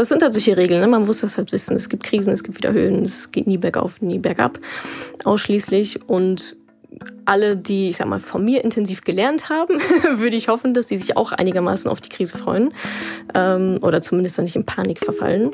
[0.00, 0.80] das sind halt solche Regeln.
[0.80, 0.88] Ne?
[0.88, 1.76] Man muss das halt wissen.
[1.76, 4.58] Es gibt Krisen, es gibt wieder Höhen, es geht nie bergauf, nie bergab.
[5.24, 6.08] Ausschließlich.
[6.08, 6.56] Und
[7.26, 9.74] alle, die, ich sag mal, von mir intensiv gelernt haben,
[10.16, 12.72] würde ich hoffen, dass sie sich auch einigermaßen auf die Krise freuen.
[13.34, 15.52] Ähm, oder zumindest dann nicht in Panik verfallen.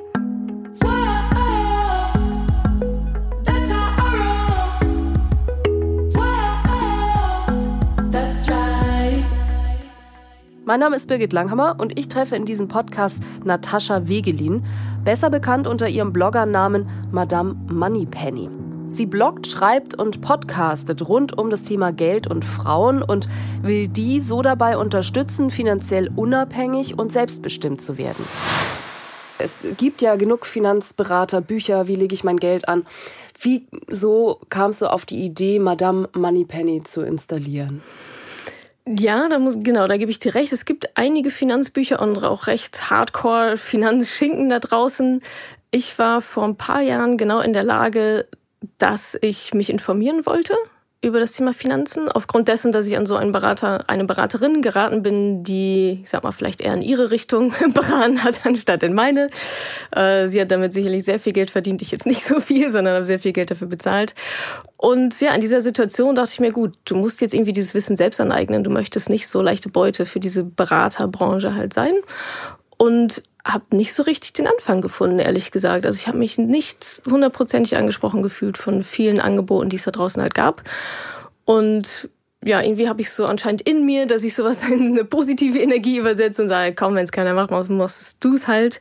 [10.69, 14.65] Mein Name ist Birgit Langhammer und ich treffe in diesem Podcast Natascha Wegelin,
[15.05, 18.51] besser bekannt unter ihrem Bloggernamen Madame Moneypenny.
[18.89, 23.29] Sie bloggt, schreibt und podcastet rund um das Thema Geld und Frauen und
[23.63, 28.25] will die so dabei unterstützen, finanziell unabhängig und selbstbestimmt zu werden.
[29.39, 32.85] Es gibt ja genug Finanzberater, Bücher, wie lege ich mein Geld an.
[33.41, 37.83] Wieso kamst du auf die Idee, Madame Moneypenny zu installieren?
[38.89, 40.53] Ja, da muss, genau, da gebe ich dir recht.
[40.53, 45.23] Es gibt einige Finanzbücher und auch recht Hardcore-Finanzschinken da draußen.
[45.73, 48.29] Ich war vor ein paar Jahren genau in der Lage,
[48.79, 50.57] dass ich mich informieren wollte
[51.07, 55.03] über das Thema Finanzen, aufgrund dessen, dass ich an so einen Berater, eine Beraterin geraten
[55.03, 59.31] bin, die, ich sag mal, vielleicht eher in ihre Richtung beraten hat, anstatt in meine.
[59.93, 62.95] Äh, sie hat damit sicherlich sehr viel Geld verdient, ich jetzt nicht so viel, sondern
[62.95, 64.15] habe sehr viel Geld dafür bezahlt.
[64.77, 67.97] Und ja, in dieser Situation dachte ich mir, gut, du musst jetzt irgendwie dieses Wissen
[67.97, 71.95] selbst aneignen, du möchtest nicht so leichte Beute für diese Beraterbranche halt sein.
[72.79, 75.87] Und habe nicht so richtig den Anfang gefunden, ehrlich gesagt.
[75.87, 80.21] Also ich habe mich nicht hundertprozentig angesprochen gefühlt von vielen Angeboten, die es da draußen
[80.21, 80.63] halt gab.
[81.45, 82.11] Und
[82.45, 85.99] ja, irgendwie habe ich so anscheinend in mir, dass ich sowas in eine positive Energie
[85.99, 88.81] übersetze und sage, komm, wenn es keiner macht, machst du es halt.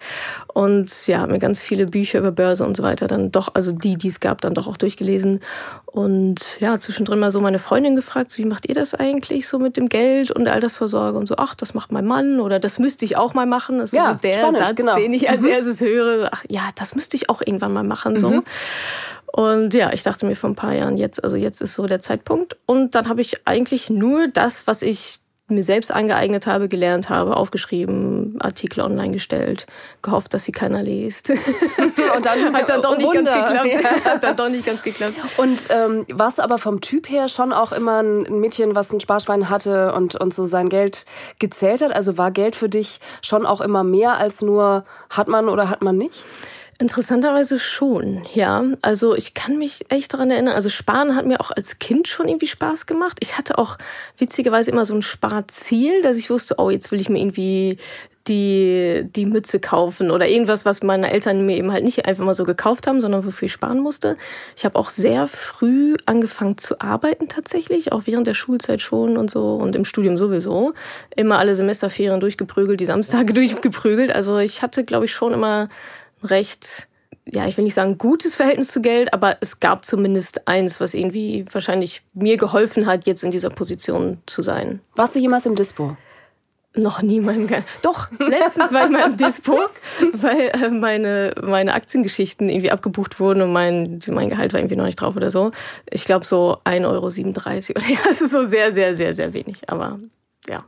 [0.53, 3.72] Und ja, habe mir ganz viele Bücher über Börse und so weiter dann doch, also
[3.72, 5.39] die, die es gab, dann doch auch durchgelesen.
[5.86, 9.59] Und ja, zwischendrin mal so meine Freundin gefragt, so, wie macht ihr das eigentlich so
[9.59, 13.06] mit dem Geld und Altersvorsorge und so, ach, das macht mein Mann oder das müsste
[13.06, 13.80] ich auch mal machen.
[13.80, 14.95] Das ist ja, so der spannend, Satz, genau.
[14.95, 15.48] den ich als mhm.
[15.48, 16.30] erstes höre.
[16.31, 18.20] Ach ja, das müsste ich auch irgendwann mal machen.
[18.20, 18.30] So.
[18.30, 18.44] Mhm.
[19.31, 21.99] Und ja, ich dachte mir vor ein paar Jahren, jetzt, also jetzt ist so der
[21.99, 22.55] Zeitpunkt.
[22.65, 27.37] Und dann habe ich eigentlich nur das, was ich mir selbst angeeignet habe, gelernt habe,
[27.37, 29.67] aufgeschrieben, Artikel online gestellt,
[30.02, 31.30] gehofft, dass sie keiner liest.
[32.15, 33.31] Und dann hat dann doch nicht Wunder.
[33.31, 34.03] ganz geklappt.
[34.05, 34.11] Ja.
[34.11, 35.14] Hat dann doch nicht ganz geklappt.
[35.37, 38.99] Und ähm, warst du aber vom Typ her schon auch immer ein Mädchen, was ein
[38.99, 41.05] Sparschwein hatte und, und so sein Geld
[41.37, 41.93] gezählt hat?
[41.93, 45.83] Also war Geld für dich schon auch immer mehr als nur hat man oder hat
[45.83, 46.23] man nicht?
[46.77, 48.65] Interessanterweise schon, ja.
[48.81, 50.55] Also ich kann mich echt daran erinnern.
[50.55, 53.17] Also Sparen hat mir auch als Kind schon irgendwie Spaß gemacht.
[53.21, 53.77] Ich hatte auch
[54.17, 57.77] witzigerweise immer so ein Sparziel, dass ich wusste, oh, jetzt will ich mir irgendwie
[58.27, 62.33] die, die Mütze kaufen oder irgendwas, was meine Eltern mir eben halt nicht einfach mal
[62.33, 64.17] so gekauft haben, sondern wofür ich sparen musste.
[64.58, 69.30] Ich habe auch sehr früh angefangen zu arbeiten tatsächlich, auch während der Schulzeit schon und
[69.30, 70.73] so und im Studium sowieso.
[71.15, 74.11] Immer alle Semesterferien durchgeprügelt, die Samstage durchgeprügelt.
[74.11, 75.69] Also ich hatte, glaube ich, schon immer
[76.25, 76.87] recht,
[77.25, 80.93] ja, ich will nicht sagen gutes Verhältnis zu Geld, aber es gab zumindest eins, was
[80.93, 84.81] irgendwie wahrscheinlich mir geholfen hat, jetzt in dieser Position zu sein.
[84.95, 85.97] Warst du jemals im Dispo?
[86.77, 89.58] Noch nie meinem Ge Doch, letztens war ich mal im Dispo,
[90.14, 94.85] weil äh, meine, meine Aktiengeschichten irgendwie abgebucht wurden und mein, mein Gehalt war irgendwie noch
[94.85, 95.52] nicht drauf oder so.
[95.89, 99.69] Ich glaube so 1,37 Euro oder ja, das ist so sehr, sehr, sehr, sehr wenig.
[99.69, 99.99] Aber
[100.49, 100.65] ja.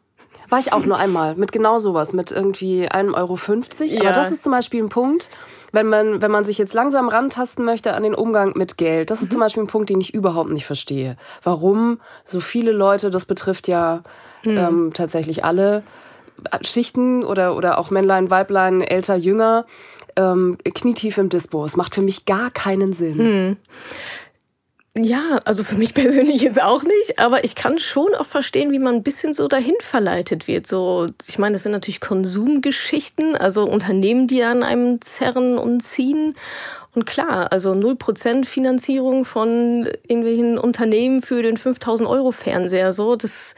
[0.50, 3.38] War ich auch nur einmal mit genau sowas, mit irgendwie 1,50 Euro.
[3.84, 4.02] Ja.
[4.02, 5.30] Aber das ist zum Beispiel ein Punkt,
[5.72, 9.10] wenn man, wenn man sich jetzt langsam rantasten möchte an den Umgang mit Geld.
[9.10, 9.32] Das ist mhm.
[9.32, 11.18] zum Beispiel ein Punkt, den ich überhaupt nicht verstehe.
[11.44, 14.02] Warum so viele Leute, das betrifft ja
[14.44, 14.58] mhm.
[14.58, 15.84] ähm, tatsächlich alle
[16.62, 19.66] Schichten oder, oder auch Männlein, Weiblein, älter, jünger,
[20.16, 21.66] ähm, knietief im Dispo.
[21.66, 23.18] Es macht für mich gar keinen Sinn.
[23.18, 23.58] Mhm.
[25.04, 28.80] Ja, also für mich persönlich jetzt auch nicht, aber ich kann schon auch verstehen, wie
[28.80, 30.68] man ein bisschen so dahin verleitet wird.
[30.68, 36.36] So, ich meine, das sind natürlich Konsumgeschichten, also Unternehmen, die an einem zerren und ziehen.
[36.96, 43.56] Und klar, also 0% Finanzierung von irgendwelchen Unternehmen für den 5000 Euro Fernseher, so, das,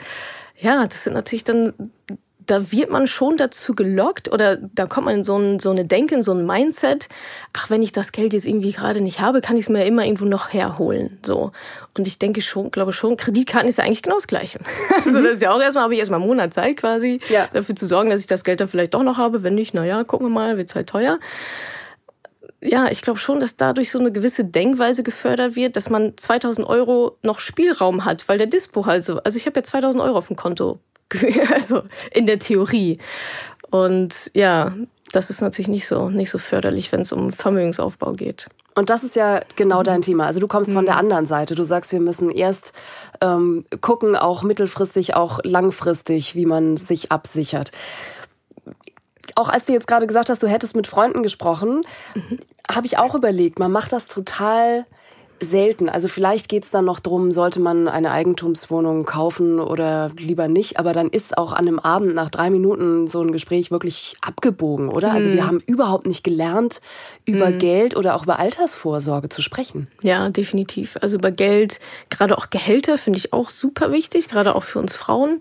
[0.57, 1.73] ja, das sind natürlich dann
[2.49, 5.85] da wird man schon dazu gelockt oder da kommt man in so, ein, so eine
[5.85, 7.07] Denke, in so ein Mindset,
[7.53, 10.03] ach, wenn ich das Geld jetzt irgendwie gerade nicht habe, kann ich es mir immer
[10.03, 11.19] irgendwo noch herholen.
[11.23, 11.51] So.
[11.95, 14.59] Und ich denke schon, glaube schon, Kreditkarten ist ja eigentlich genau das Gleiche.
[15.05, 17.47] Also das ist ja auch erstmal, habe ich erstmal einen Monat Zeit quasi, ja.
[17.53, 19.43] dafür zu sorgen, dass ich das Geld dann vielleicht doch noch habe.
[19.43, 21.19] Wenn nicht, naja, gucken wir mal, wird's halt teuer
[22.61, 26.67] ja, ich glaube schon, dass dadurch so eine gewisse Denkweise gefördert wird, dass man 2000
[26.67, 30.17] Euro noch Spielraum hat, weil der Dispo halt so, also ich habe ja 2000 Euro
[30.17, 30.79] auf dem Konto
[31.53, 32.97] also in der Theorie.
[33.69, 34.73] Und ja,
[35.11, 38.47] das ist natürlich nicht so, nicht so förderlich, wenn es um Vermögensaufbau geht.
[38.75, 40.25] Und das ist ja genau dein Thema.
[40.25, 40.99] Also du kommst von der mhm.
[41.01, 41.55] anderen Seite.
[41.55, 42.71] Du sagst, wir müssen erst
[43.21, 47.71] ähm, gucken, auch mittelfristig, auch langfristig, wie man sich absichert
[49.35, 51.81] auch als du jetzt gerade gesagt hast, du hättest mit Freunden gesprochen,
[52.13, 52.39] mhm.
[52.69, 54.85] habe ich auch überlegt, man macht das total
[55.41, 55.89] selten.
[55.89, 60.79] Also vielleicht geht es dann noch drum, sollte man eine Eigentumswohnung kaufen oder lieber nicht.
[60.79, 64.89] Aber dann ist auch an einem Abend nach drei Minuten so ein Gespräch wirklich abgebogen,
[64.89, 65.11] oder?
[65.11, 65.47] Also wir mhm.
[65.47, 66.81] haben überhaupt nicht gelernt,
[67.25, 67.59] über mhm.
[67.59, 69.87] Geld oder auch über Altersvorsorge zu sprechen.
[70.01, 70.97] Ja, definitiv.
[71.01, 74.95] Also über Geld, gerade auch Gehälter finde ich auch super wichtig, gerade auch für uns
[74.95, 75.39] Frauen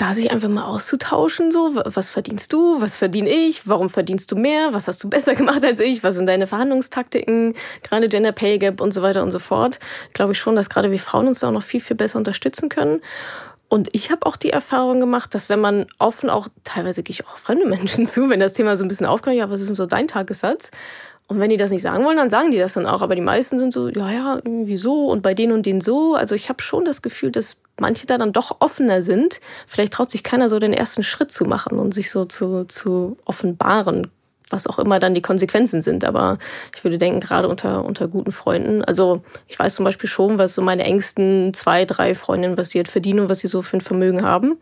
[0.00, 4.36] da sich einfach mal auszutauschen, so, was verdienst du, was verdiene ich, warum verdienst du
[4.36, 8.58] mehr, was hast du besser gemacht als ich, was sind deine Verhandlungstaktiken, gerade Gender Pay
[8.58, 9.78] Gap und so weiter und so fort.
[10.14, 12.68] Glaube ich schon, dass gerade wir Frauen uns da auch noch viel, viel besser unterstützen
[12.68, 13.02] können.
[13.68, 17.26] Und ich habe auch die Erfahrung gemacht, dass wenn man offen auch, teilweise gehe ich
[17.26, 19.76] auch fremde Menschen zu, wenn das Thema so ein bisschen aufkommt, ja, was ist denn
[19.76, 20.70] so dein Tagessatz?
[21.30, 23.02] Und wenn die das nicht sagen wollen, dann sagen die das dann auch.
[23.02, 26.16] Aber die meisten sind so, ja, ja, irgendwie so und bei denen und denen so.
[26.16, 29.40] Also ich habe schon das Gefühl, dass manche da dann doch offener sind.
[29.68, 33.16] Vielleicht traut sich keiner so den ersten Schritt zu machen und sich so zu, zu
[33.26, 34.10] offenbaren,
[34.50, 36.04] was auch immer dann die Konsequenzen sind.
[36.04, 36.38] Aber
[36.74, 40.54] ich würde denken, gerade unter, unter guten Freunden, also ich weiß zum Beispiel schon, was
[40.56, 43.76] so meine engsten zwei, drei Freundinnen, was sie jetzt verdienen und was sie so für
[43.76, 44.58] ein Vermögen haben.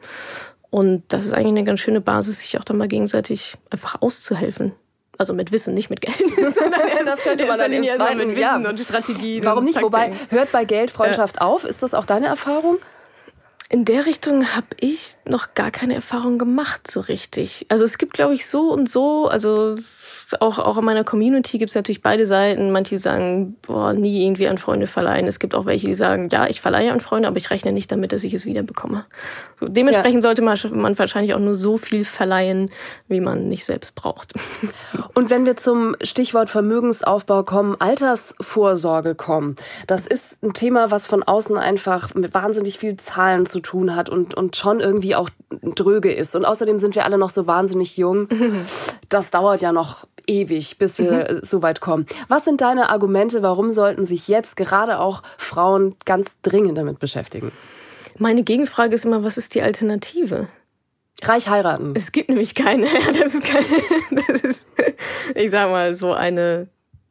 [0.68, 4.74] Und das ist eigentlich eine ganz schöne Basis, sich auch dann mal gegenseitig einfach auszuhelfen.
[5.18, 6.16] Also mit Wissen, nicht mit Geld.
[7.04, 8.56] das könnte man dann im zweiten, mit Wissen ja.
[8.56, 9.44] und Strategien.
[9.44, 9.82] Warum nicht?
[9.82, 11.42] Wobei, hört bei Geld Freundschaft ja.
[11.42, 11.64] auf?
[11.64, 12.78] Ist das auch deine Erfahrung?
[13.68, 17.66] In der Richtung habe ich noch gar keine Erfahrung gemacht, so richtig.
[17.68, 19.26] Also es gibt, glaube ich, so und so.
[19.26, 19.74] Also
[20.40, 22.70] auch, auch in meiner Community gibt es natürlich beide Seiten.
[22.70, 25.26] Manche sagen, boah, nie irgendwie an Freunde verleihen.
[25.26, 27.90] Es gibt auch welche, die sagen, ja, ich verleihe an Freunde, aber ich rechne nicht
[27.90, 29.06] damit, dass ich es wieder bekomme.
[29.58, 30.28] So, dementsprechend ja.
[30.28, 32.70] sollte man, man wahrscheinlich auch nur so viel verleihen,
[33.08, 34.34] wie man nicht selbst braucht.
[35.14, 41.22] Und wenn wir zum Stichwort Vermögensaufbau kommen, Altersvorsorge kommen, das ist ein Thema, was von
[41.22, 45.30] außen einfach mit wahnsinnig viel Zahlen zu tun hat und, und schon irgendwie auch
[45.62, 46.36] dröge ist.
[46.36, 48.28] Und außerdem sind wir alle noch so wahnsinnig jung.
[49.08, 51.40] Das dauert ja noch ewig, bis wir mhm.
[51.42, 52.06] so weit kommen.
[52.28, 57.50] Was sind deine Argumente, warum sollten sich jetzt gerade auch Frauen ganz dringend damit beschäftigen?
[58.18, 60.48] Meine Gegenfrage ist immer, was ist die Alternative?
[61.22, 61.94] Reich heiraten.
[61.96, 62.86] Es gibt nämlich keine.
[63.18, 63.66] Das ist, keine,
[64.28, 64.66] das ist
[65.34, 66.68] ich sag mal, so eine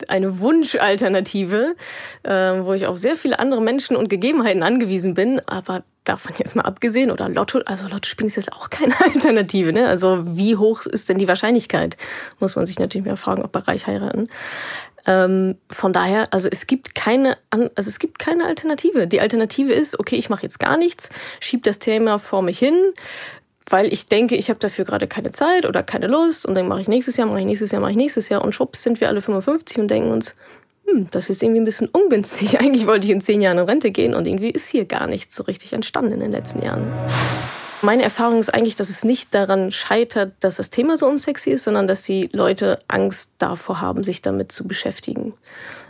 [0.09, 1.75] eine Wunschalternative,
[2.21, 5.41] äh, wo ich auf sehr viele andere Menschen und Gegebenheiten angewiesen bin.
[5.47, 9.73] Aber davon jetzt mal abgesehen, oder Lotto, also Lotto spielen ist jetzt auch keine Alternative.
[9.73, 9.87] Ne?
[9.87, 11.97] Also wie hoch ist denn die Wahrscheinlichkeit?
[12.39, 14.29] Muss man sich natürlich mehr fragen, ob bei reich heiraten.
[15.07, 19.07] Ähm, von daher, also es gibt keine, also es gibt keine Alternative.
[19.07, 21.09] Die Alternative ist, okay, ich mache jetzt gar nichts,
[21.39, 22.93] schieb das Thema vor mich hin,
[23.69, 26.81] weil ich denke, ich habe dafür gerade keine Zeit oder keine Lust und dann mache
[26.81, 29.07] ich nächstes Jahr, mache ich nächstes Jahr, mache ich nächstes Jahr und schwupps sind wir
[29.07, 30.35] alle 55 und denken uns,
[30.87, 32.59] hm, das ist irgendwie ein bisschen ungünstig.
[32.59, 35.35] Eigentlich wollte ich in zehn Jahren in Rente gehen und irgendwie ist hier gar nichts
[35.35, 36.87] so richtig entstanden in den letzten Jahren.
[37.83, 41.63] Meine Erfahrung ist eigentlich, dass es nicht daran scheitert, dass das Thema so unsexy ist,
[41.63, 45.33] sondern dass die Leute Angst davor haben, sich damit zu beschäftigen.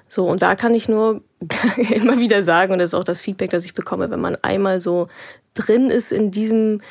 [0.10, 1.22] So, und da kann ich nur
[1.90, 4.82] immer wieder sagen, und das ist auch das Feedback, das ich bekomme, wenn man einmal
[4.82, 5.08] so
[5.54, 6.82] drin ist in diesem,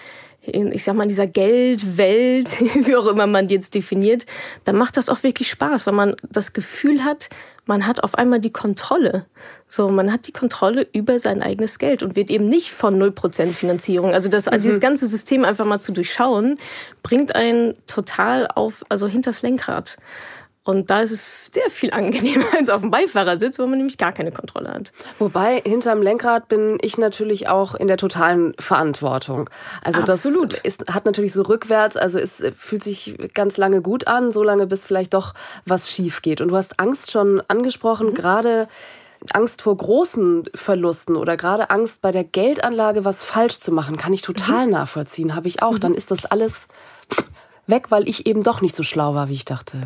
[0.46, 2.48] in, ich sag mal, in dieser Geldwelt,
[2.87, 4.26] wie auch immer man die jetzt definiert,
[4.64, 7.28] dann macht das auch wirklich Spaß, weil man das Gefühl hat,
[7.66, 9.26] man hat auf einmal die Kontrolle.
[9.66, 13.52] So, man hat die Kontrolle über sein eigenes Geld und wird eben nicht von 0%
[13.52, 14.14] Finanzierung.
[14.14, 14.62] Also das, mhm.
[14.62, 16.58] dieses ganze System einfach mal zu durchschauen,
[17.02, 19.96] bringt einen total auf, also hinters Lenkrad.
[20.66, 24.11] Und da ist es sehr viel angenehmer als auf dem Beifahrersitz, wo man nämlich gar
[24.11, 24.92] keine Kontrolle hat.
[25.20, 29.49] Wobei, hinterm Lenkrad bin ich natürlich auch in der totalen Verantwortung.
[29.85, 30.54] Also Absolut.
[30.54, 34.42] das ist, hat natürlich so rückwärts, also es fühlt sich ganz lange gut an, so
[34.42, 35.35] lange bis vielleicht doch
[35.66, 36.40] was schief geht.
[36.40, 38.14] Und du hast Angst schon angesprochen, mhm.
[38.14, 38.66] gerade
[39.32, 44.12] Angst vor großen Verlusten oder gerade Angst bei der Geldanlage was falsch zu machen, kann
[44.12, 44.73] ich total mhm.
[44.73, 45.75] nachvollziehen, habe ich auch.
[45.75, 45.80] Mhm.
[45.80, 46.66] Dann ist das alles
[47.68, 49.78] weg, weil ich eben doch nicht so schlau war, wie ich dachte.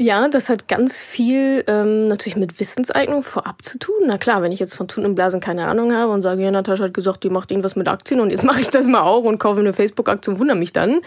[0.00, 3.96] Ja, das hat ganz viel ähm, natürlich mit Wissenseignung vorab zu tun.
[4.06, 6.52] Na klar, wenn ich jetzt von Tun und Blasen keine Ahnung habe und sage, ja,
[6.52, 9.24] Natascha hat gesagt, die macht irgendwas mit Aktien und jetzt mache ich das mal auch
[9.24, 11.00] und kaufe eine Facebook-Aktie und wundere mich dann.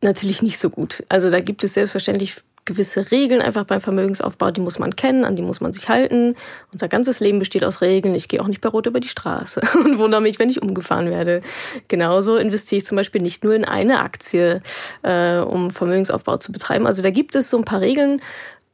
[0.00, 1.04] Natürlich nicht so gut.
[1.10, 5.36] Also da gibt es selbstverständlich gewisse Regeln einfach beim Vermögensaufbau, die muss man kennen, an
[5.36, 6.36] die muss man sich halten.
[6.72, 8.14] Unser ganzes Leben besteht aus Regeln.
[8.14, 11.10] Ich gehe auch nicht bei Rot über die Straße und wundere mich, wenn ich umgefahren
[11.10, 11.42] werde.
[11.88, 14.62] Genauso investiere ich zum Beispiel nicht nur in eine Aktie,
[15.02, 16.86] äh, um Vermögensaufbau zu betreiben.
[16.86, 18.20] Also da gibt es so ein paar Regeln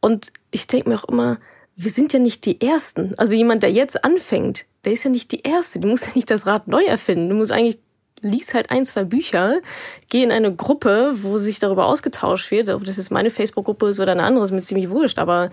[0.00, 1.38] und ich denke mir auch immer,
[1.76, 3.14] wir sind ja nicht die Ersten.
[3.18, 5.78] Also jemand, der jetzt anfängt, der ist ja nicht die Erste.
[5.78, 7.28] Die muss ja nicht das Rad neu erfinden.
[7.28, 7.78] Du musst eigentlich
[8.26, 9.60] lies halt ein, zwei Bücher,
[10.08, 14.00] geh in eine Gruppe, wo sich darüber ausgetauscht wird, ob das jetzt meine Facebook-Gruppe ist
[14.00, 15.50] oder eine andere, ist mir ziemlich wurscht, aber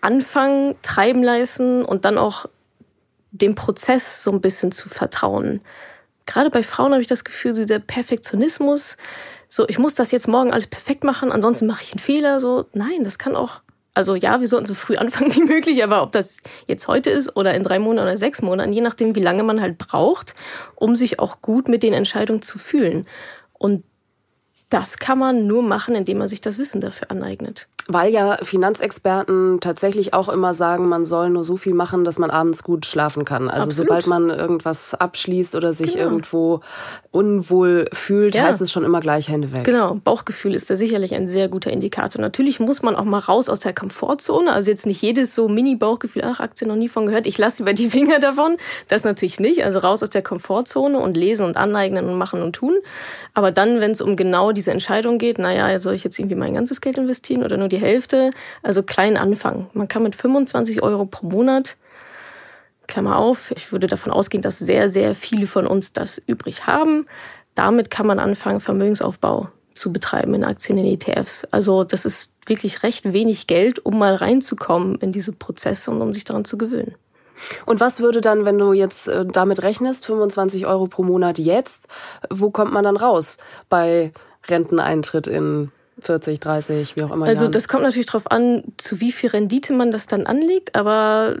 [0.00, 2.46] anfangen, treiben leisten und dann auch
[3.30, 5.60] dem Prozess so ein bisschen zu vertrauen.
[6.26, 8.96] Gerade bei Frauen habe ich das Gefühl, der Perfektionismus,
[9.48, 12.40] so, ich muss das jetzt morgen alles perfekt machen, ansonsten mache ich einen Fehler.
[12.40, 13.60] So, nein, das kann auch
[13.94, 17.36] also ja, wir sollten so früh anfangen wie möglich, aber ob das jetzt heute ist
[17.36, 20.34] oder in drei Monaten oder sechs Monaten, je nachdem, wie lange man halt braucht,
[20.74, 23.06] um sich auch gut mit den Entscheidungen zu fühlen.
[23.54, 23.84] Und
[24.70, 27.68] das kann man nur machen, indem man sich das Wissen dafür aneignet.
[27.86, 32.30] Weil ja Finanzexperten tatsächlich auch immer sagen, man soll nur so viel machen, dass man
[32.30, 33.50] abends gut schlafen kann.
[33.50, 33.88] Also Absolut.
[33.88, 36.04] sobald man irgendwas abschließt oder sich genau.
[36.04, 36.60] irgendwo
[37.10, 38.44] unwohl fühlt, ja.
[38.44, 39.64] heißt es schon immer gleich Hände weg.
[39.64, 42.22] Genau, Bauchgefühl ist da sicherlich ein sehr guter Indikator.
[42.22, 44.50] Natürlich muss man auch mal raus aus der Komfortzone.
[44.50, 47.74] Also jetzt nicht jedes so Mini-Bauchgefühl, ach, Aktien noch nie von gehört, ich lasse über
[47.74, 48.56] die Finger davon.
[48.88, 49.62] Das natürlich nicht.
[49.62, 52.74] Also raus aus der Komfortzone und lesen und aneignen und machen und tun.
[53.34, 56.54] Aber dann, wenn es um genau diese Entscheidung geht, naja, soll ich jetzt irgendwie mein
[56.54, 58.30] ganzes Geld investieren oder nur die die Hälfte,
[58.62, 59.68] also klein anfangen.
[59.72, 61.76] Man kann mit 25 Euro pro Monat,
[62.86, 67.06] Klammer auf, ich würde davon ausgehen, dass sehr, sehr viele von uns das übrig haben.
[67.54, 71.44] Damit kann man anfangen, Vermögensaufbau zu betreiben in Aktien, in ETFs.
[71.50, 76.12] Also das ist wirklich recht wenig Geld, um mal reinzukommen in diese Prozesse und um
[76.12, 76.94] sich daran zu gewöhnen.
[77.66, 81.88] Und was würde dann, wenn du jetzt äh, damit rechnest, 25 Euro pro Monat jetzt,
[82.30, 83.38] wo kommt man dann raus
[83.68, 84.12] bei
[84.46, 87.26] Renteneintritt in 40, 30, wie auch immer.
[87.26, 91.36] Also das kommt natürlich darauf an, zu wie viel Rendite man das dann anlegt, aber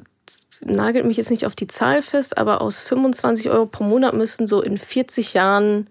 [0.64, 4.46] nagelt mich jetzt nicht auf die Zahl fest, aber aus 25 Euro pro Monat müssen
[4.46, 5.88] so in 40 Jahren,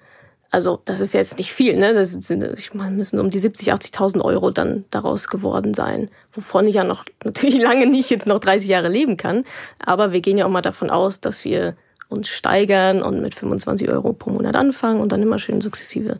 [0.51, 1.93] also das ist jetzt nicht viel, ne?
[1.93, 6.67] Das sind, ich meine, müssen um die 70, 80.000 Euro dann daraus geworden sein, wovon
[6.67, 9.43] ich ja noch natürlich lange nicht jetzt noch 30 Jahre leben kann.
[9.85, 11.75] Aber wir gehen ja auch mal davon aus, dass wir
[12.09, 16.17] uns steigern und mit 25 Euro pro Monat anfangen und dann immer schön sukzessive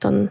[0.00, 0.30] dann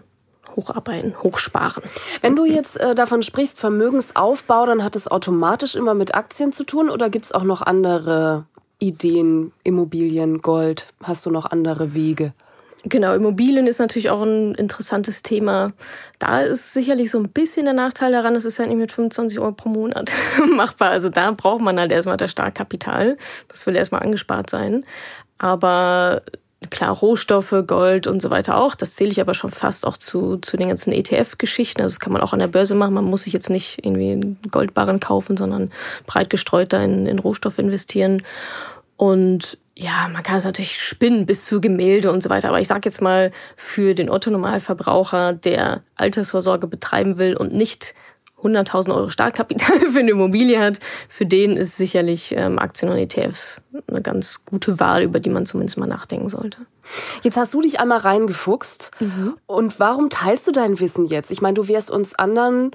[0.55, 1.83] hocharbeiten, hochsparen.
[2.21, 6.63] Wenn du jetzt äh, davon sprichst, Vermögensaufbau, dann hat es automatisch immer mit Aktien zu
[6.63, 8.45] tun oder gibt es auch noch andere
[8.79, 10.87] Ideen, Immobilien, Gold?
[11.03, 12.33] Hast du noch andere Wege?
[12.87, 15.73] Genau, Immobilien ist natürlich auch ein interessantes Thema.
[16.19, 19.39] Da ist sicherlich so ein bisschen der Nachteil daran, es ist halt nicht mit 25
[19.39, 20.11] Euro pro Monat
[20.55, 20.91] machbar.
[20.91, 23.17] Also da braucht man halt erstmal das Startkapital.
[23.47, 24.85] Das will erstmal angespart sein.
[25.39, 26.21] Aber
[26.69, 28.75] klar, Rohstoffe, Gold und so weiter auch.
[28.75, 31.81] Das zähle ich aber schon fast auch zu, zu den ganzen ETF-Geschichten.
[31.81, 32.93] Also das kann man auch an der Börse machen.
[32.93, 35.71] Man muss sich jetzt nicht irgendwie Goldbarren kaufen, sondern
[36.05, 38.23] breit gestreut da in, in Rohstoffe investieren.
[38.97, 42.49] Und ja, man kann es natürlich spinnen bis zu Gemälde und so weiter.
[42.49, 47.93] Aber ich sage jetzt mal, für den Otto-Normalverbraucher, der Altersvorsorge betreiben will und nicht
[48.45, 53.61] 100.000 Euro Startkapital für eine Immobilie hat, für den ist sicherlich ähm, Aktien und ETFs
[53.87, 56.59] eine ganz gute Wahl, über die man zumindest mal nachdenken sollte.
[57.23, 58.91] Jetzt hast du dich einmal reingefuchst.
[58.99, 59.35] Mhm.
[59.47, 61.31] Und warum teilst du dein Wissen jetzt?
[61.31, 62.71] Ich meine, du wärst uns anderen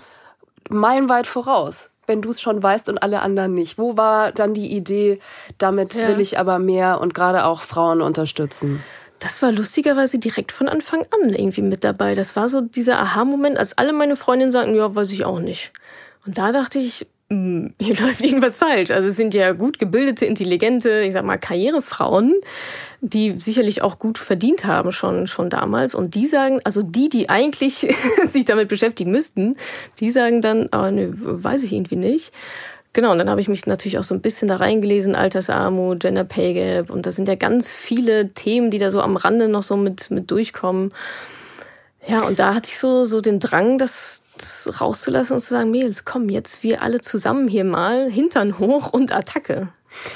[0.69, 3.79] meilenweit voraus, wenn du es schon weißt und alle anderen nicht.
[3.79, 5.21] Wo war dann die Idee,
[5.59, 6.09] damit ja.
[6.09, 8.83] will ich aber mehr und gerade auch Frauen unterstützen?
[9.21, 12.15] Das war lustigerweise direkt von Anfang an irgendwie mit dabei.
[12.15, 15.73] Das war so dieser Aha-Moment, als alle meine Freundinnen sagten, ja, weiß ich auch nicht.
[16.27, 18.91] Und da dachte ich, hm, hier läuft irgendwas falsch.
[18.91, 22.35] Also es sind ja gut gebildete, intelligente, ich sag mal, Karrierefrauen,
[23.01, 25.95] die sicherlich auch gut verdient haben schon, schon damals.
[25.95, 27.87] Und die sagen, also die, die eigentlich
[28.31, 29.57] sich damit beschäftigen müssten,
[30.01, 32.33] die sagen dann, oh, nö, weiß ich irgendwie nicht.
[32.93, 36.25] Genau, und dann habe ich mich natürlich auch so ein bisschen da reingelesen, Altersarmut, Gender
[36.25, 39.63] Pay Gap und da sind ja ganz viele Themen, die da so am Rande noch
[39.63, 40.93] so mit, mit durchkommen.
[42.07, 44.23] Ja, und da hatte ich so, so den Drang, das,
[44.81, 49.13] rauszulassen und zu sagen, Mädels, komm, jetzt wir alle zusammen hier mal, Hintern hoch und
[49.13, 49.69] Attacke.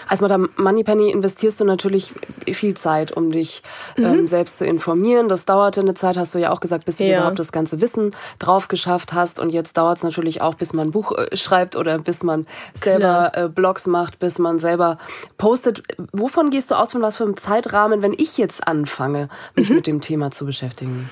[0.09, 2.13] Als Madame Moneypenny investierst du natürlich
[2.53, 3.63] viel Zeit, um dich
[3.97, 4.05] mhm.
[4.05, 5.29] ähm, selbst zu informieren.
[5.29, 7.19] Das dauerte eine Zeit, hast du ja auch gesagt, bis du ja.
[7.19, 9.41] überhaupt das ganze Wissen drauf geschafft hast.
[9.41, 12.47] Und jetzt dauert es natürlich auch, bis man ein Buch äh, schreibt oder bis man
[12.75, 14.99] selber äh, Blogs macht, bis man selber
[15.39, 15.83] postet.
[16.13, 19.77] Wovon gehst du aus, von was für einem Zeitrahmen, wenn ich jetzt anfange, mich mhm.
[19.77, 21.11] mit dem Thema zu beschäftigen?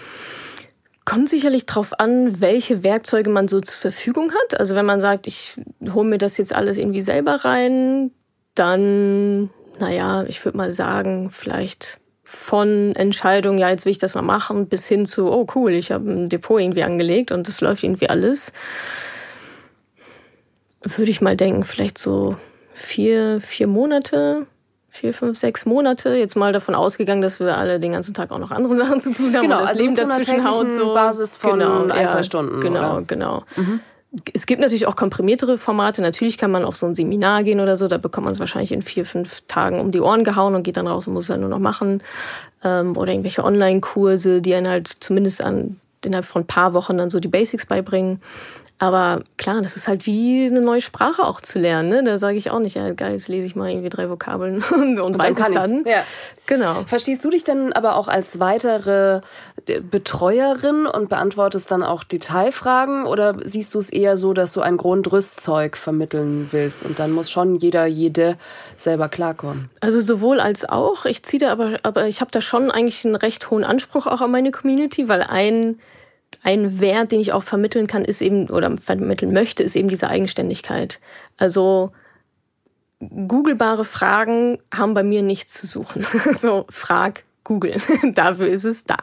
[1.04, 4.60] Kommt sicherlich drauf an, welche Werkzeuge man so zur Verfügung hat.
[4.60, 5.56] Also wenn man sagt, ich
[5.92, 8.12] hole mir das jetzt alles irgendwie selber rein,
[8.54, 14.22] dann, naja, ich würde mal sagen, vielleicht von Entscheidung, ja, jetzt will ich das mal
[14.22, 17.82] machen, bis hin zu, oh cool, ich habe ein Depot irgendwie angelegt und das läuft
[17.82, 18.52] irgendwie alles.
[20.82, 22.36] Würde ich mal denken, vielleicht so
[22.72, 24.46] vier, vier Monate,
[24.88, 26.16] vier, fünf, sechs Monate.
[26.16, 29.12] Jetzt mal davon ausgegangen, dass wir alle den ganzen Tag auch noch andere Sachen zu
[29.12, 29.42] tun haben.
[29.42, 30.94] Genau, und das also Leben dazwischen haut so.
[30.94, 32.60] Basis von genau, ein, zwei Stunden.
[32.60, 33.02] Genau, oder?
[33.06, 33.44] genau.
[33.56, 33.80] Mhm.
[34.34, 36.02] Es gibt natürlich auch komprimiertere Formate.
[36.02, 37.88] Natürlich kann man auf so ein Seminar gehen oder so.
[37.88, 40.76] Da bekommt man es wahrscheinlich in vier, fünf Tagen um die Ohren gehauen und geht
[40.76, 42.02] dann raus und muss es dann nur noch machen.
[42.62, 47.10] Ähm, oder irgendwelche Online-Kurse, die einen halt zumindest an innerhalb von ein paar Wochen dann
[47.10, 48.20] so die Basics beibringen.
[48.82, 51.88] Aber klar, das ist halt wie eine neue Sprache auch zu lernen.
[51.88, 52.02] Ne?
[52.02, 54.98] Da sage ich auch nicht, ja geil, jetzt lese ich mal irgendwie drei Vokabeln und,
[54.98, 55.84] und, und weiß es dann.
[55.84, 56.02] Ja.
[56.46, 56.74] Genau.
[56.84, 59.20] Verstehst du dich denn aber auch als weitere
[59.66, 64.62] äh, Betreuerin und beantwortest dann auch Detailfragen oder siehst du es eher so, dass du
[64.62, 68.36] ein Grundrüstzeug vermitteln willst und dann muss schon jeder, jede
[68.76, 69.70] selber klarkommen?
[69.78, 71.04] Also sowohl als auch.
[71.04, 74.20] Ich ziehe da aber, aber ich habe da schon eigentlich einen recht hohen Anspruch auch
[74.20, 75.78] an meine Community, weil ein
[76.42, 80.08] ein Wert, den ich auch vermitteln kann, ist eben, oder vermitteln möchte, ist eben diese
[80.08, 81.00] Eigenständigkeit.
[81.36, 81.92] Also
[83.00, 86.04] googelbare Fragen haben bei mir nichts zu suchen.
[86.38, 87.74] so, frag Google.
[88.14, 88.96] Dafür ist es da.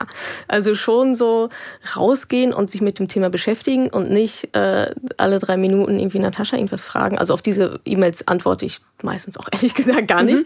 [0.48, 1.50] Also schon so
[1.96, 6.56] rausgehen und sich mit dem Thema beschäftigen und nicht äh, alle drei Minuten irgendwie Natascha
[6.56, 7.18] irgendwas fragen.
[7.18, 10.46] Also auf diese E-Mails antworte ich meistens auch ehrlich gesagt gar nicht.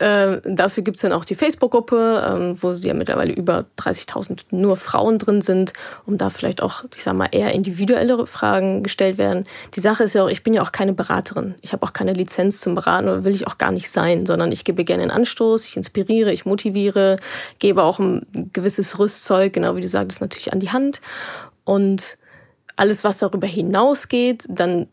[0.00, 0.06] Mhm.
[0.06, 5.18] Äh, dafür gibt's dann auch die Facebook-Gruppe, ähm, wo ja mittlerweile über 30.000 nur Frauen
[5.18, 5.72] drin sind,
[6.04, 9.44] um da vielleicht auch, ich sag mal, eher individuellere Fragen gestellt werden.
[9.74, 11.54] Die Sache ist ja auch, ich bin ja auch keine Beraterin.
[11.62, 14.52] Ich habe auch keine Lizenz zum Beraten oder will ich auch gar nicht sein, sondern
[14.52, 17.16] ich gebe gerne einen Anstoß, ich inspiriere, ich motiviere,
[17.58, 21.00] gebe auch ein gewisses Rüstzeug, genau wie du sagtest, natürlich an die Hand.
[21.64, 22.18] Und
[22.76, 24.88] alles, was darüber hinausgeht, dann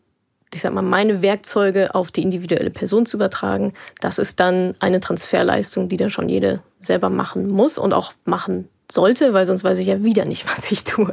[0.54, 5.00] ich sag mal, meine Werkzeuge auf die individuelle Person zu übertragen, das ist dann eine
[5.00, 9.78] Transferleistung, die dann schon jede selber machen muss und auch machen sollte, weil sonst weiß
[9.78, 11.12] ich ja wieder nicht, was ich tue.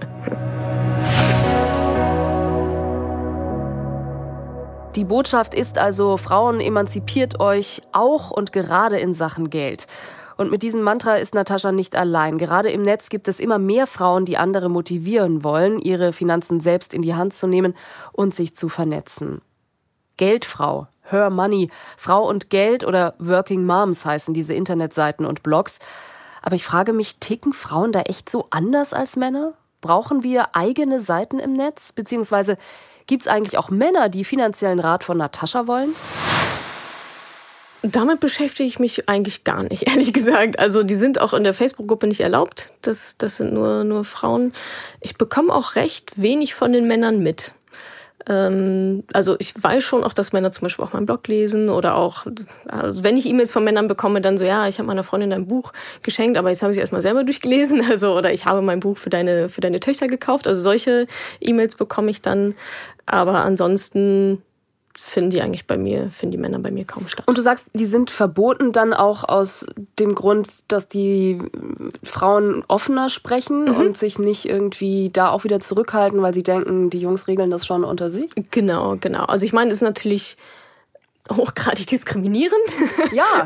[4.95, 9.87] Die Botschaft ist also, Frauen emanzipiert euch auch und gerade in Sachen Geld.
[10.37, 12.37] Und mit diesem Mantra ist Natascha nicht allein.
[12.37, 16.93] Gerade im Netz gibt es immer mehr Frauen, die andere motivieren wollen, ihre Finanzen selbst
[16.93, 17.75] in die Hand zu nehmen
[18.11, 19.41] und sich zu vernetzen.
[20.17, 25.79] Geldfrau, Her Money, Frau und Geld oder Working Moms heißen diese Internetseiten und Blogs.
[26.41, 29.53] Aber ich frage mich, ticken Frauen da echt so anders als Männer?
[29.81, 31.91] Brauchen wir eigene Seiten im Netz?
[31.91, 32.57] Beziehungsweise
[33.07, 35.95] gibt es eigentlich auch Männer, die finanziellen Rat von Natascha wollen?
[37.83, 40.59] Damit beschäftige ich mich eigentlich gar nicht, ehrlich gesagt.
[40.59, 42.73] Also die sind auch in der Facebook-Gruppe nicht erlaubt.
[42.81, 44.53] Das, das sind nur, nur Frauen.
[44.99, 47.53] Ich bekomme auch recht wenig von den Männern mit.
[48.29, 51.95] Ähm, also ich weiß schon auch, dass Männer zum Beispiel auch meinen Blog lesen oder
[51.95, 52.27] auch,
[52.67, 55.47] also wenn ich E-Mails von Männern bekomme, dann so, ja, ich habe meiner Freundin ein
[55.47, 57.83] Buch geschenkt, aber jetzt habe ich es erstmal selber durchgelesen.
[57.89, 60.47] Also, oder ich habe mein Buch für deine, für deine Töchter gekauft.
[60.47, 61.07] Also solche
[61.39, 62.53] E-Mails bekomme ich dann.
[63.07, 64.43] Aber ansonsten
[64.97, 67.27] finden die eigentlich bei mir, finden die Männer bei mir kaum statt.
[67.27, 69.65] Und du sagst, die sind verboten dann auch aus
[69.99, 71.39] dem Grund, dass die
[72.03, 73.75] Frauen offener sprechen mhm.
[73.75, 77.65] und sich nicht irgendwie da auch wieder zurückhalten, weil sie denken, die Jungs regeln das
[77.65, 78.29] schon unter sich?
[78.51, 79.25] Genau, genau.
[79.25, 80.37] Also ich meine, es ist natürlich
[81.35, 82.51] hochgradig diskriminierend.
[83.13, 83.43] Ja,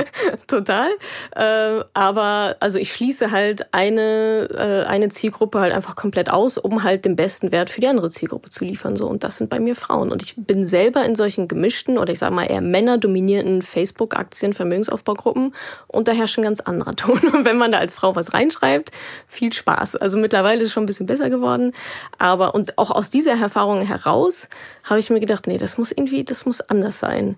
[0.47, 0.89] total.
[1.35, 6.83] Äh, aber also ich schließe halt eine, äh, eine Zielgruppe halt einfach komplett aus, um
[6.83, 8.95] halt den besten Wert für die andere Zielgruppe zu liefern.
[8.95, 9.07] So.
[9.07, 10.11] Und das sind bei mir Frauen.
[10.11, 15.55] Und ich bin selber in solchen gemischten oder ich sage mal eher männerdominierten Facebook-Aktien, Vermögensaufbaugruppen
[15.87, 17.19] und da herrscht ein ganz anderer Ton.
[17.35, 18.91] Und wenn man da als Frau was reinschreibt,
[19.27, 19.95] viel Spaß.
[19.95, 21.73] Also mittlerweile ist es schon ein bisschen besser geworden.
[22.17, 24.47] Aber und auch aus dieser Erfahrung heraus
[24.85, 27.35] habe ich mir gedacht, nee, das muss irgendwie, das muss anders sein.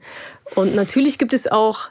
[0.56, 1.90] Und natürlich gibt es auch,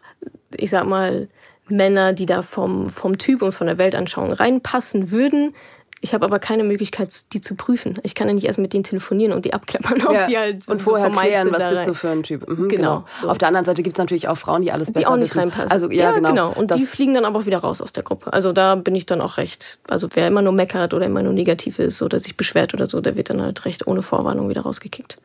[0.56, 1.28] ich sag mal,
[1.68, 5.54] Männer, die da vom, vom Typ und von der Weltanschauung reinpassen würden.
[6.02, 7.98] Ich habe aber keine Möglichkeit, die zu prüfen.
[8.02, 10.26] Ich kann ja nicht erst mit denen telefonieren und die abklappern, ob ja.
[10.26, 12.46] die halt und vorher so klären, was bist du für ein Typ.
[12.46, 12.68] Mhm, genau.
[12.68, 13.04] genau.
[13.20, 13.30] So.
[13.30, 15.30] Auf der anderen Seite gibt es natürlich auch Frauen, die alles besser die auch nicht
[15.30, 15.40] wissen.
[15.40, 15.70] reinpassen.
[15.70, 16.28] Also ja, ja genau.
[16.28, 16.52] genau.
[16.52, 18.30] Und das die fliegen dann aber auch wieder raus aus der Gruppe.
[18.32, 19.78] Also da bin ich dann auch recht.
[19.88, 23.00] Also wer immer nur meckert oder immer nur negativ ist oder sich beschwert oder so,
[23.00, 25.16] der wird dann halt recht ohne Vorwarnung wieder rausgekickt.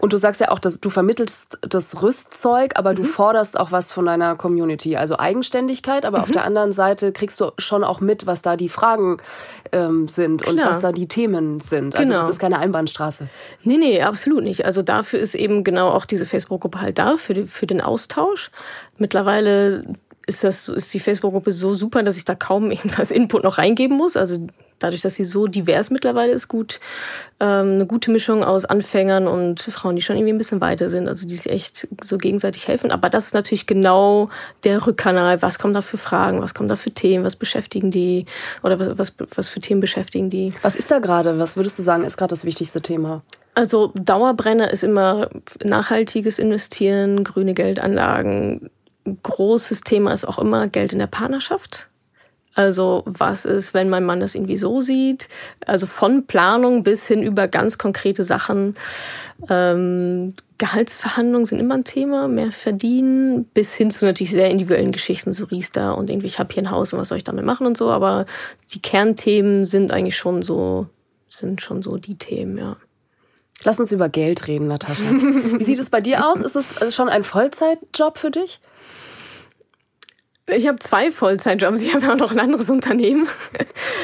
[0.00, 2.96] Und du sagst ja auch, dass du vermittelst das Rüstzeug, aber mhm.
[2.96, 6.04] du forderst auch was von deiner Community, also Eigenständigkeit.
[6.04, 6.24] Aber mhm.
[6.24, 9.18] auf der anderen Seite kriegst du schon auch mit, was da die Fragen
[9.88, 10.54] ähm, sind Klar.
[10.54, 11.96] und was da die Themen sind.
[11.96, 12.22] Also genau.
[12.22, 13.28] das ist keine Einbahnstraße.
[13.62, 14.64] Nee, nee, absolut nicht.
[14.64, 18.50] Also dafür ist eben genau auch diese Facebook-Gruppe halt da, für, die, für den Austausch.
[18.98, 19.84] Mittlerweile
[20.26, 23.96] ist das ist die Facebook-Gruppe so super, dass ich da kaum irgendwas Input noch reingeben
[23.96, 24.16] muss.
[24.16, 24.46] Also
[24.78, 26.80] dadurch, dass sie so divers mittlerweile ist, gut
[27.40, 31.08] ähm, eine gute Mischung aus Anfängern und Frauen, die schon irgendwie ein bisschen weiter sind,
[31.08, 32.90] also die sich echt so gegenseitig helfen.
[32.90, 34.28] Aber das ist natürlich genau
[34.64, 35.42] der Rückkanal.
[35.42, 36.42] Was kommen da für Fragen?
[36.42, 37.24] Was kommen da für Themen?
[37.24, 38.26] Was beschäftigen die?
[38.62, 40.52] Oder was, was, was für Themen beschäftigen die?
[40.62, 41.38] Was ist da gerade?
[41.38, 43.22] Was würdest du sagen, ist gerade das wichtigste Thema?
[43.54, 45.28] Also Dauerbrenner ist immer
[45.62, 48.68] nachhaltiges Investieren, grüne Geldanlagen.
[49.22, 51.88] Großes Thema ist auch immer Geld in der Partnerschaft.
[52.54, 55.28] Also was ist, wenn mein Mann das irgendwie so sieht?
[55.66, 58.76] Also von Planung bis hin über ganz konkrete Sachen.
[59.50, 65.32] Ähm, Gehaltsverhandlungen sind immer ein Thema, mehr verdienen, bis hin zu natürlich sehr individuellen Geschichten,
[65.32, 67.66] so Riester und irgendwie, ich habe hier ein Haus und was soll ich damit machen
[67.66, 67.90] und so.
[67.90, 68.24] Aber
[68.72, 70.86] die Kernthemen sind eigentlich schon so
[71.28, 72.76] sind schon so die Themen, ja.
[73.62, 75.04] Lass uns über Geld reden, Natascha.
[75.10, 76.40] Wie sieht es bei dir aus?
[76.40, 78.60] Ist es schon ein Vollzeitjob für dich?
[80.46, 81.80] Ich habe zwei Vollzeitjobs.
[81.80, 83.26] Ich habe ja auch noch ein anderes Unternehmen.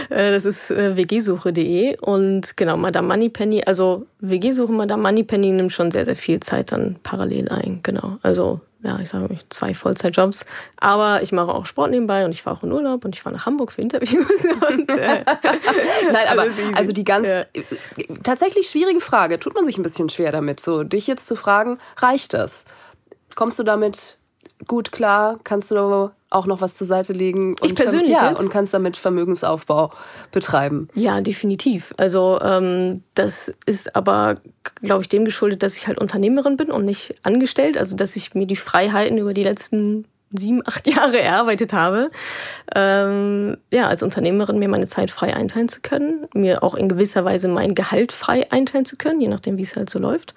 [0.08, 3.62] Äh, das ist äh, wgsuche.de und genau, Madame Moneypenny.
[3.64, 7.78] Also WG-Suche Madame Moneypenny nimmt schon sehr, sehr viel Zeit dann parallel ein.
[7.84, 8.18] Genau.
[8.22, 10.46] Also ja, ich sage zwei Vollzeitjobs.
[10.78, 13.36] Aber ich mache auch Sport nebenbei und ich fahre auch in Urlaub und ich fahre
[13.36, 14.44] nach Hamburg für Interviews.
[14.70, 15.24] Und, äh,
[16.12, 17.44] Nein, aber also die ganz ja.
[18.22, 19.38] tatsächlich schwierige Frage.
[19.38, 22.64] Tut man sich ein bisschen schwer damit, so dich jetzt zu fragen, reicht das?
[23.34, 24.18] Kommst du damit
[24.66, 25.38] gut klar?
[25.44, 27.56] Kannst du auch noch was zur Seite legen.
[27.60, 29.90] Und ich persönlich ja, und kannst damit Vermögensaufbau
[30.30, 30.88] betreiben.
[30.94, 31.92] Ja, definitiv.
[31.96, 34.36] Also ähm, das ist aber,
[34.80, 37.76] glaube ich, dem geschuldet, dass ich halt Unternehmerin bin und nicht angestellt.
[37.76, 42.10] Also dass ich mir die Freiheiten über die letzten sieben, acht Jahre erarbeitet habe,
[42.74, 47.24] ähm, ja, als Unternehmerin mir meine Zeit frei einteilen zu können, mir auch in gewisser
[47.24, 50.34] Weise mein Gehalt frei einteilen zu können, je nachdem, wie es halt so läuft.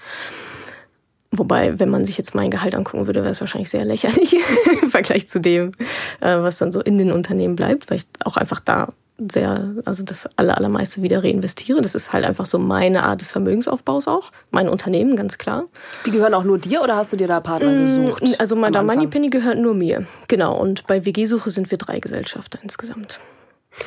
[1.36, 4.36] Wobei, wenn man sich jetzt mein Gehalt angucken würde, wäre es wahrscheinlich sehr lächerlich
[4.82, 5.72] im Vergleich zu dem,
[6.20, 10.04] äh, was dann so in den Unternehmen bleibt, weil ich auch einfach da sehr, also
[10.04, 11.82] das aller, allermeiste wieder reinvestiere.
[11.82, 14.32] Das ist halt einfach so meine Art des Vermögensaufbaus auch.
[14.52, 15.66] Mein Unternehmen, ganz klar.
[16.06, 18.40] Die gehören auch nur dir oder hast du dir da Partner mm, gesucht?
[18.40, 20.06] Also Madame Moneypenny gehört nur mir.
[20.28, 20.60] Genau.
[20.60, 23.20] Und bei WG-Suche sind wir drei Gesellschafter insgesamt.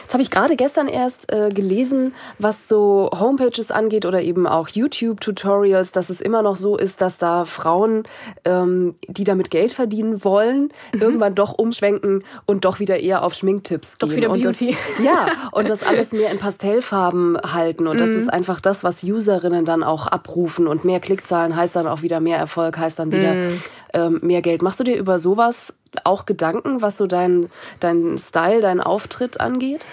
[0.02, 4.68] Jetzt habe ich gerade gestern erst äh, gelesen, was so Homepages angeht oder eben auch
[4.68, 8.02] YouTube-Tutorials, dass es immer noch so ist, dass da Frauen,
[8.44, 11.00] ähm, die damit Geld verdienen wollen, mhm.
[11.00, 14.08] irgendwann doch umschwenken und doch wieder eher auf Schminktipps gehen.
[14.08, 14.76] Doch wieder und Beauty.
[14.96, 17.86] Das, ja, und das alles mehr in Pastellfarben halten.
[17.86, 18.00] Und mhm.
[18.00, 20.66] das ist einfach das, was Userinnen dann auch abrufen.
[20.66, 23.62] Und mehr Klickzahlen heißt dann auch wieder mehr Erfolg, heißt dann wieder mhm.
[23.94, 24.62] ähm, mehr Geld.
[24.62, 25.72] Machst du dir über sowas
[26.04, 27.48] auch Gedanken, was so dein,
[27.80, 29.86] dein Style, dein Auftritt angeht?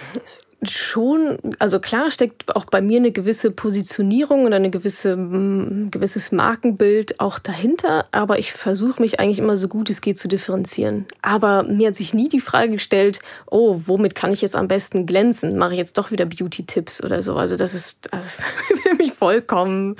[0.69, 6.31] schon, also klar steckt auch bei mir eine gewisse Positionierung oder eine gewisse ein gewisses
[6.31, 11.05] Markenbild auch dahinter, aber ich versuche mich eigentlich immer so gut es geht zu differenzieren.
[11.21, 15.05] Aber mir hat sich nie die Frage gestellt, oh, womit kann ich jetzt am besten
[15.05, 15.57] glänzen?
[15.57, 17.35] Mache ich jetzt doch wieder Beauty-Tipps oder so?
[17.35, 18.27] Also das ist also
[18.83, 19.95] für mich vollkommen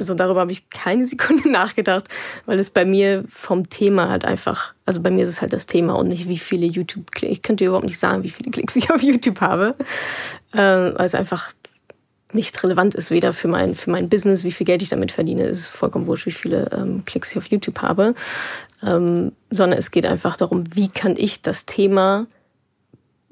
[0.00, 2.08] also darüber habe ich keine Sekunde nachgedacht,
[2.46, 5.66] weil es bei mir vom Thema halt einfach, also bei mir ist es halt das
[5.66, 7.32] Thema und nicht wie viele YouTube-Klicks.
[7.32, 9.76] Ich könnte überhaupt nicht sagen, wie viele Klicks ich auf YouTube habe,
[10.52, 11.52] äh, weil es einfach
[12.32, 15.44] nicht relevant ist, weder für mein, für mein Business, wie viel Geld ich damit verdiene,
[15.44, 18.14] ist vollkommen wurscht, wie viele ähm, Klicks ich auf YouTube habe,
[18.86, 22.26] ähm, sondern es geht einfach darum, wie kann ich das Thema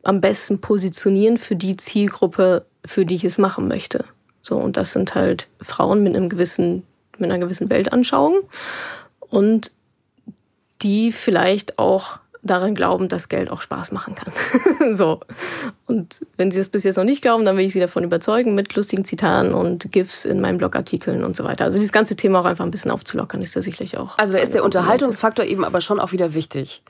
[0.03, 4.05] am besten positionieren für die Zielgruppe, für die ich es machen möchte.
[4.43, 6.85] So, und das sind halt Frauen mit einem gewissen,
[7.19, 8.41] mit einer gewissen Weltanschauung
[9.21, 9.73] und
[10.83, 14.33] die vielleicht auch daran glauben, dass Geld auch Spaß machen kann.
[14.95, 15.21] so.
[15.87, 18.55] Und wenn sie das bis jetzt noch nicht glauben, dann will ich sie davon überzeugen
[18.55, 21.65] mit lustigen Zitaten und GIFs in meinen Blogartikeln und so weiter.
[21.65, 24.19] Also dieses ganze Thema auch einfach ein bisschen aufzulockern, ist da sicherlich auch.
[24.19, 26.83] Also da ist der Unterhaltungsfaktor eben aber schon auch wieder wichtig.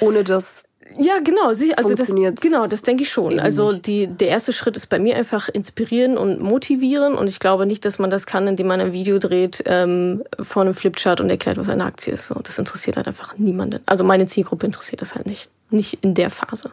[0.00, 0.64] Ohne das
[0.98, 1.48] ja, genau.
[1.48, 2.06] Also das,
[2.40, 3.38] genau, das denke ich schon.
[3.38, 7.14] Also die, der erste Schritt ist bei mir einfach inspirieren und motivieren.
[7.14, 10.62] Und ich glaube nicht, dass man das kann, indem man ein Video dreht ähm, vor
[10.62, 12.28] einem Flipchart und erklärt, was eine Aktie ist.
[12.28, 13.80] So, das interessiert halt einfach niemanden.
[13.86, 15.50] Also meine Zielgruppe interessiert das halt nicht.
[15.70, 16.70] Nicht in der Phase.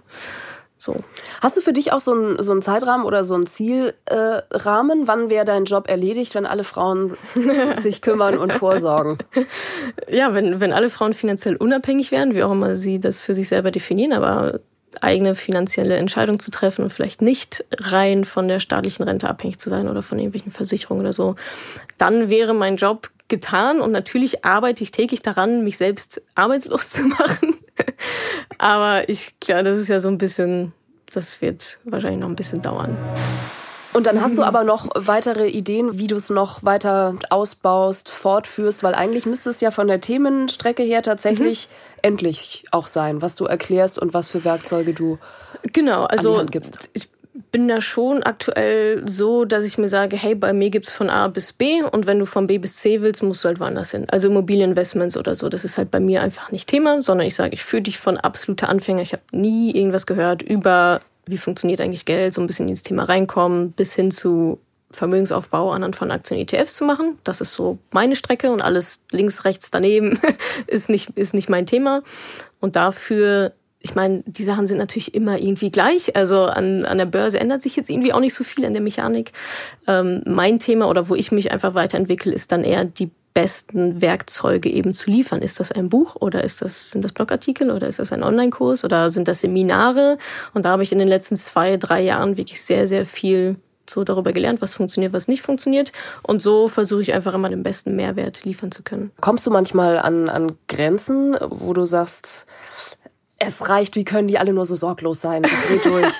[0.84, 0.98] So.
[1.42, 5.04] Hast du für dich auch so einen, so einen Zeitrahmen oder so einen Zielrahmen?
[5.04, 7.16] Äh, Wann wäre dein Job erledigt, wenn alle Frauen
[7.82, 9.18] sich kümmern und vorsorgen?
[10.10, 13.48] Ja, wenn, wenn alle Frauen finanziell unabhängig wären, wie auch immer sie das für sich
[13.48, 14.60] selber definieren, aber
[15.00, 19.70] eigene finanzielle Entscheidung zu treffen und vielleicht nicht rein von der staatlichen Rente abhängig zu
[19.70, 21.36] sein oder von irgendwelchen Versicherungen oder so,
[21.98, 27.04] dann wäre mein Job getan und natürlich arbeite ich täglich daran, mich selbst arbeitslos zu
[27.04, 27.56] machen.
[28.58, 30.74] Aber ich glaube, das ist ja so ein bisschen,
[31.12, 32.98] das wird wahrscheinlich noch ein bisschen dauern.
[33.94, 38.82] Und dann hast du aber noch weitere Ideen, wie du es noch weiter ausbaust, fortführst,
[38.82, 42.00] weil eigentlich müsste es ja von der Themenstrecke her tatsächlich mhm.
[42.02, 45.20] endlich auch sein, was du erklärst und was für Werkzeuge du
[45.74, 46.90] genau, also an die Hand gibst.
[46.94, 47.10] Ich
[47.54, 51.28] bin da schon aktuell so, dass ich mir sage, hey, bei mir gibt's von A
[51.28, 54.06] bis B und wenn du von B bis C willst, musst du halt woanders hin.
[54.10, 57.54] Also Immobilieninvestments oder so, das ist halt bei mir einfach nicht Thema, sondern ich sage,
[57.54, 59.04] ich führe dich von absoluter Anfänger.
[59.04, 63.04] Ich habe nie irgendwas gehört über, wie funktioniert eigentlich Geld, so ein bisschen ins Thema
[63.04, 67.20] reinkommen, bis hin zu Vermögensaufbau anhand von Aktien ETFs zu machen.
[67.24, 70.20] Das ist so meine Strecke und alles links, rechts daneben
[70.68, 72.02] ist nicht, ist nicht mein Thema.
[72.60, 76.16] Und dafür ich meine, die Sachen sind natürlich immer irgendwie gleich.
[76.16, 78.82] Also an, an der Börse ändert sich jetzt irgendwie auch nicht so viel an der
[78.82, 79.34] Mechanik.
[79.88, 84.70] Ähm, mein Thema oder wo ich mich einfach weiterentwickle, ist dann eher die besten Werkzeuge
[84.70, 85.42] eben zu liefern.
[85.42, 88.86] Ist das ein Buch oder ist das, sind das Blogartikel oder ist das ein Online-Kurs
[88.86, 90.18] oder sind das Seminare?
[90.54, 93.58] Und da habe ich in den letzten zwei, drei Jahren wirklich sehr, sehr viel
[93.90, 95.92] so darüber gelernt, was funktioniert, was nicht funktioniert.
[96.22, 99.12] Und so versuche ich einfach immer den besten Mehrwert liefern zu können.
[99.20, 102.48] Kommst du manchmal an, an Grenzen, wo du sagst,
[103.48, 105.44] es reicht, wie können die alle nur so sorglos sein?
[105.44, 106.14] Ich dreh durch.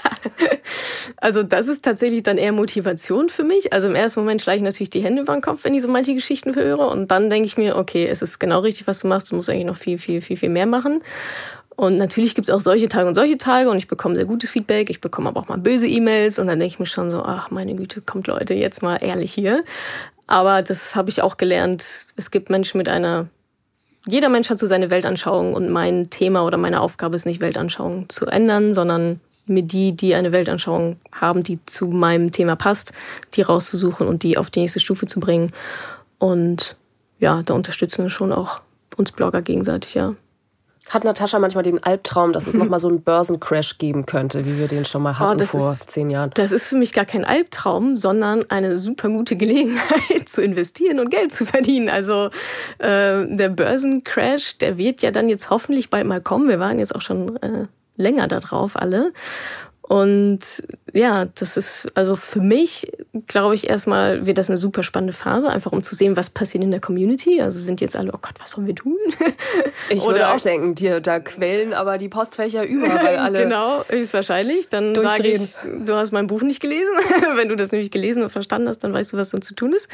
[1.18, 3.74] also das ist tatsächlich dann eher Motivation für mich.
[3.74, 5.88] Also im ersten Moment schlage ich natürlich die Hände über den Kopf, wenn ich so
[5.88, 6.88] manche Geschichten höre.
[6.88, 9.32] Und dann denke ich mir, okay, es ist genau richtig, was du machst.
[9.32, 11.02] Du musst eigentlich noch viel, viel, viel, viel mehr machen.
[11.76, 14.52] Und natürlich gibt es auch solche Tage und solche Tage und ich bekomme sehr gutes
[14.52, 14.90] Feedback.
[14.90, 17.50] Ich bekomme aber auch mal böse E-Mails und dann denke ich mir schon so, ach
[17.50, 19.64] meine Güte, kommt Leute, jetzt mal ehrlich hier.
[20.28, 21.84] Aber das habe ich auch gelernt.
[22.16, 23.28] Es gibt Menschen mit einer,
[24.06, 28.10] jeder Mensch hat so seine Weltanschauung und mein Thema oder meine Aufgabe ist nicht Weltanschauung
[28.10, 32.94] zu ändern, sondern mir die, die eine Weltanschauung haben, die zu meinem Thema passt,
[33.34, 35.52] die rauszusuchen und die auf die nächste Stufe zu bringen.
[36.18, 36.76] Und
[37.20, 38.62] ja, da unterstützen wir schon auch
[38.96, 40.16] uns Blogger gegenseitig, ja.
[40.94, 44.68] Hat Natascha manchmal den Albtraum, dass es nochmal so einen Börsencrash geben könnte, wie wir
[44.68, 46.30] den schon mal hatten oh, vor ist, zehn Jahren?
[46.36, 49.90] Das ist für mich gar kein Albtraum, sondern eine super gute Gelegenheit
[50.28, 51.90] zu investieren und Geld zu verdienen.
[51.90, 52.30] Also
[52.78, 56.48] äh, der Börsencrash, der wird ja dann jetzt hoffentlich bald mal kommen.
[56.48, 57.66] Wir waren jetzt auch schon äh,
[57.98, 59.14] länger da drauf alle.
[59.86, 60.40] Und
[60.94, 62.90] ja, das ist also für mich,
[63.28, 66.64] glaube ich, erstmal wird das eine super spannende Phase, einfach um zu sehen, was passiert
[66.64, 67.42] in der Community.
[67.42, 68.98] Also sind jetzt alle, oh Gott, was sollen wir tun?
[69.90, 73.44] Ich Oder würde auch denken, dir, da quellen aber die Postfächer über, weil alle.
[73.44, 74.70] genau, höchstwahrscheinlich.
[74.70, 75.42] Dann sage ich,
[75.86, 76.94] du hast mein Buch nicht gelesen.
[77.36, 79.74] Wenn du das nämlich gelesen und verstanden hast, dann weißt du, was dann zu tun
[79.74, 79.90] ist.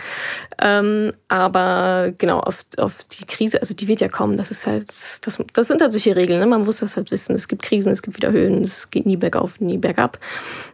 [0.62, 4.38] Ähm, aber genau, auf, auf die Krise, also die wird ja kommen.
[4.38, 6.40] Das ist halt, das, das sind halt solche Regeln.
[6.40, 6.46] Ne?
[6.46, 7.36] Man muss das halt wissen.
[7.36, 10.20] Es gibt Krisen, es gibt wieder Höhen, es geht nie bergauf, nie bergab,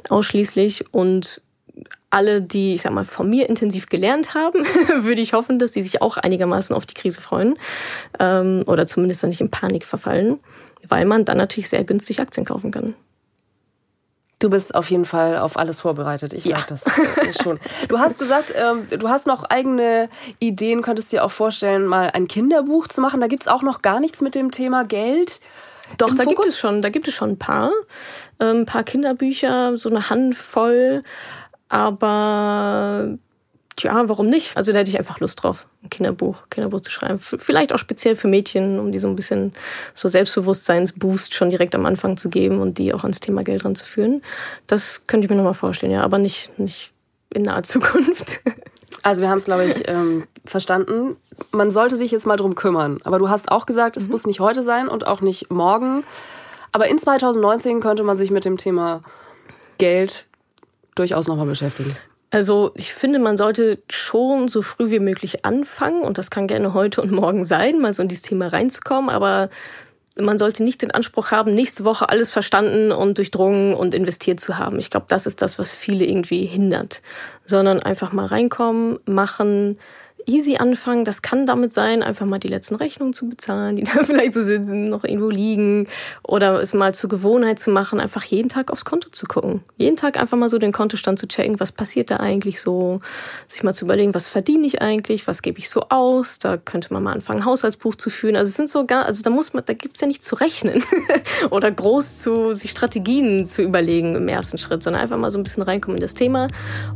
[0.10, 0.94] ausschließlich.
[0.94, 1.41] Und
[2.10, 4.65] alle, die, ich sag mal, von mir intensiv gelernt haben,
[5.04, 7.58] würde ich hoffen, dass sie sich auch einigermaßen auf die Krise freuen.
[8.20, 10.39] Ähm, oder zumindest dann nicht in Panik verfallen,
[10.88, 12.96] weil man dann natürlich sehr günstig Aktien kaufen kann.
[14.39, 16.34] Du bist auf jeden Fall auf alles vorbereitet.
[16.34, 16.58] Ich ja.
[16.68, 16.86] das
[17.41, 17.60] schon.
[17.88, 22.28] Du hast gesagt, ähm, du hast noch eigene Ideen, könntest dir auch vorstellen, mal ein
[22.28, 23.22] Kinderbuch zu machen.
[23.22, 25.39] Da gibt es auch noch gar nichts mit dem Thema Geld.
[25.98, 26.28] Doch, da Fokus?
[26.28, 27.71] gibt es schon, da gibt es schon ein paar.
[28.39, 31.04] Ähm, ein paar Kinderbücher, so eine Handvoll.
[31.69, 33.17] Aber
[33.76, 34.56] tja, warum nicht?
[34.58, 37.19] Also da hätte ich einfach Lust drauf, ein Kinderbuch, Kinderbuch zu schreiben.
[37.19, 39.54] Vielleicht auch speziell für Mädchen, um die so ein bisschen
[39.93, 44.21] so Selbstbewusstseinsboost schon direkt am Anfang zu geben und die auch ans Thema Geld ranzuführen.
[44.67, 46.91] Das könnte ich mir nochmal vorstellen, ja, aber nicht, nicht
[47.34, 48.41] in naher Zukunft.
[49.06, 51.15] Also wir haben es, glaube ich, ähm, verstanden.
[51.52, 52.98] Man sollte sich jetzt mal drum kümmern.
[53.04, 54.12] Aber du hast auch gesagt, es mhm.
[54.12, 56.04] muss nicht heute sein und auch nicht morgen.
[56.72, 59.02] Aber in 2019 könnte man sich mit dem Thema
[59.78, 60.26] Geld
[60.96, 61.96] durchaus nochmal beschäftigen.
[62.32, 66.74] Also ich finde, man sollte schon so früh wie möglich anfangen und das kann gerne
[66.74, 69.52] heute und morgen sein, mal so in dieses Thema reinzukommen, aber
[70.19, 74.58] man sollte nicht den Anspruch haben, nächste Woche alles verstanden und durchdrungen und investiert zu
[74.58, 74.80] haben.
[74.80, 77.01] Ich glaube, das ist das, was viele irgendwie hindert,
[77.45, 79.78] sondern einfach mal reinkommen, machen,
[80.28, 81.06] easy anfangen.
[81.06, 84.42] Das kann damit sein, einfach mal die letzten Rechnungen zu bezahlen, die da vielleicht so
[84.42, 85.88] sind, noch irgendwo liegen.
[86.24, 89.64] Oder es mal zur Gewohnheit zu machen, einfach jeden Tag aufs Konto zu gucken.
[89.78, 93.02] Jeden Tag einfach mal so den Kontostand zu checken, was passiert da eigentlich so.
[93.48, 96.40] Sich mal zu überlegen, was verdiene ich eigentlich, was gebe ich so aus.
[96.40, 98.36] Da könnte man mal anfangen, Haushaltsbuch zu führen.
[98.36, 100.84] Also es sind so gar, also da muss man, da gibt's ja nicht zu rechnen.
[101.52, 105.44] Oder groß zu, sich Strategien zu überlegen im ersten Schritt, sondern einfach mal so ein
[105.44, 106.48] bisschen reinkommen in das Thema.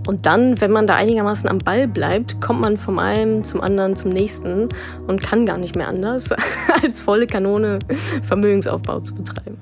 [0.07, 3.61] Und dann, wenn man da einigermaßen am Ball bleibt, kommt man vom einen einem zum
[3.61, 4.69] anderen zum nächsten
[5.07, 6.31] und kann gar nicht mehr anders,
[6.83, 7.79] als volle Kanone
[8.23, 9.57] Vermögensaufbau zu betreiben.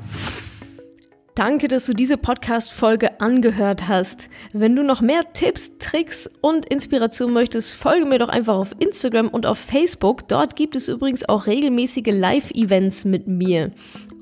[1.36, 4.28] Danke, dass du diese Podcast-Folge angehört hast.
[4.54, 9.28] Wenn du noch mehr Tipps, Tricks und Inspiration möchtest, folge mir doch einfach auf Instagram
[9.28, 10.28] und auf Facebook.
[10.28, 13.72] Dort gibt es übrigens auch regelmäßige Live-Events mit mir.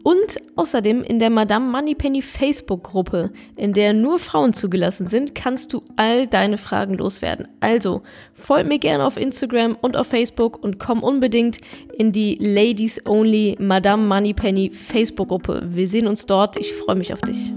[0.06, 5.82] Und außerdem in der Madame Moneypenny Facebook-Gruppe, in der nur Frauen zugelassen sind, kannst du
[5.96, 7.48] all deine Fragen loswerden.
[7.60, 8.04] Also
[8.36, 11.58] folg mir gerne auf Instagram und auf Facebook und komm unbedingt
[11.98, 15.64] in die Ladies Only Madame Moneypenny Facebook-Gruppe.
[15.72, 16.56] Wir sehen uns dort.
[16.58, 17.52] Ich freue mich auf dich.